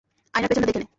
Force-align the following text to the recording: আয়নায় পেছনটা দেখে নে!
আয়নায় 0.33 0.49
পেছনটা 0.49 0.67
দেখে 0.69 0.79
নে! 0.79 0.87